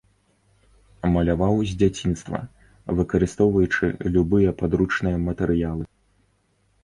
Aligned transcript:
Маляваў 1.15 1.55
з 1.71 1.75
дзяцінства, 1.81 2.39
выкарыстоўваючы 2.99 3.85
любыя 4.15 4.49
падручныя 4.61 5.17
матэрыялы. 5.29 5.83